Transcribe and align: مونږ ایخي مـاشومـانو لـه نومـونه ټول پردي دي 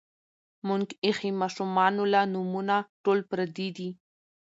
مونږ 0.67 0.85
ایخي 1.05 1.29
مـاشومـانو 1.39 2.03
لـه 2.13 2.21
نومـونه 2.33 2.77
ټول 3.03 3.19
پردي 3.29 3.67
دي 3.77 3.89